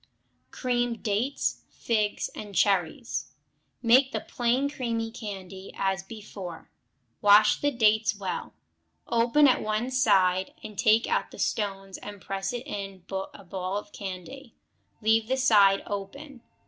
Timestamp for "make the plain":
3.83-4.67